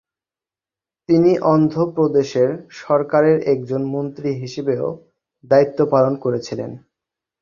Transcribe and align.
তিনি 1.09 1.31
অন্ধ্রপ্রদেশ 1.53 2.31
সরকারের 2.81 3.37
একজন 3.53 3.81
মন্ত্রী 3.93 4.29
হিসেবেও 4.41 4.87
দায়িত্ব 5.43 5.79
পালন 5.93 6.13
করেছিলেন। 6.23 6.71